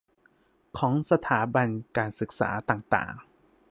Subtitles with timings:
[0.77, 1.67] ของสถาบัน
[1.97, 3.13] การศึกษาต่างต่าง